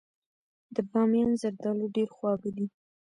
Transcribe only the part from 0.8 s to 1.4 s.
بامیان